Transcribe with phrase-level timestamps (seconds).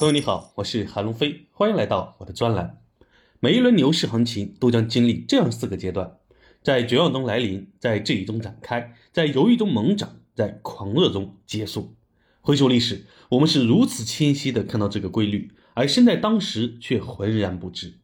[0.00, 2.78] 朋友你好，我是韩龙飞，欢迎来到我的专栏。
[3.38, 6.16] 每一轮牛市行情都将经历这样四个阶段：
[6.62, 11.96] 在绝望中来临，在质疑中展开，在犹豫中猛涨，在狂热中结束。
[12.40, 17.98] 回首历史，我们是如此清晰地看到这个规律，而身在当时却浑然不知。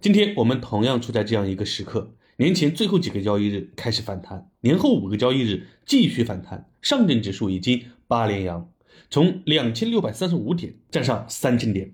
[0.00, 8.71] 今天我们同样处在这样一个时刻：年前最后几个交易日开始反弹，年后五个交易日继续反弹，上证指数已经八连阳。
[9.10, 11.92] 从两千六百三十五点站上三千点，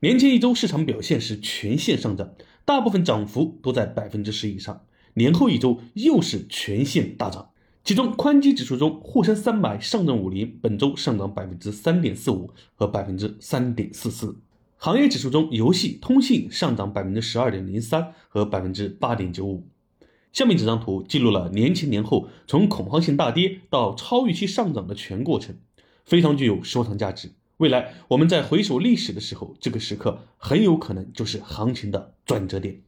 [0.00, 4.84] 年前一周市场表现是全线上涨，大部分涨幅都在百分之十以上。
[5.14, 7.50] 年后一周又是全线大涨，
[7.84, 14.38] 其中宽基指数中，沪深三百、上证五零本周上涨百分之三点四五和百分之三点四四。
[14.78, 19.68] 行业指数中，游戏、通信上涨百分之十二点零三和百分之八点九五。
[20.32, 25.54] 下面这张图记录了年前年后从恐慌性大跌到超预期上涨的全过程。
[26.04, 27.32] 非常具有收藏价值。
[27.58, 32.80] 未来我们在回首历史的时候，这个时刻很有可能就是行情的转折点。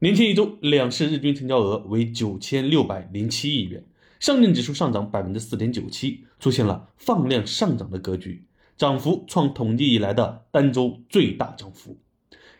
[0.00, 3.84] 年前一周，两市日均成交额为九千六百零七亿元，
[4.20, 8.44] 上证指数上涨百分之四点九七，出现了放量上涨的格局，
[8.76, 11.96] 涨幅创统计以来的单周最大涨幅。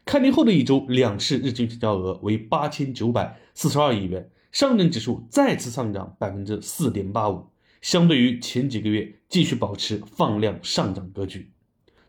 [0.04, 7.46] 开年后的一周，两市日均成交额为八千九百四十二亿元，上证指数再次上涨百分之四点八五。
[7.82, 11.50] 相对于前几个月，继续保持放量上涨格局。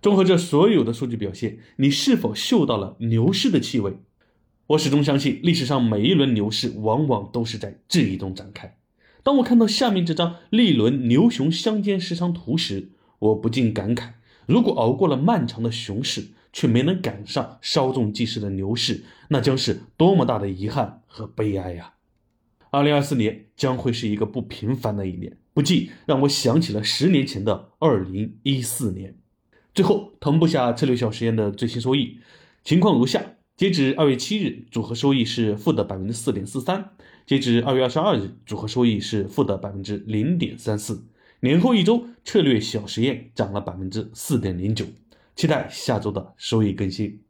[0.04, 3.98] 综合这所有的数据表现，你是否嗅到了牛市的气味？
[4.68, 8.78] 我始终相信，历史上每一轮牛市往往都是在质疑中展开。
[9.24, 14.12] 当我看到下面这张历轮牛熊相间时长图时，我不禁感慨：
[14.46, 21.93] 如果熬过了漫长的熊市，却没能赶上稍纵即逝的牛市，那将是多么大的遗憾和悲哀呀！
[22.74, 25.38] 二零二四年将会是一个不平凡的一年。
[25.54, 29.16] 不禁让我想起了十年前的二零一四年。
[29.76, 32.18] 最后，同步下策略小实验的最新收益
[32.64, 33.24] 情况如下：
[33.56, 36.82] 截止二月七日，组合收益是负的百分之四点四三；
[37.28, 41.06] 截止二月二十二日，组合收益是负的百分之零点三四。
[41.42, 44.88] 年后一周，策略小实验涨了百分之四点零九。
[45.36, 47.22] 期待下周的收益更新。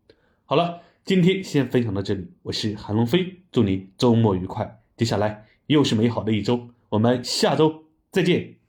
[0.46, 4.83] 好了，今天先分享到这里，我是韩龙飞，祝你周末愉快。
[4.96, 7.84] 接下来又是美好的一周，我们下周。
[8.12, 8.63] 再见。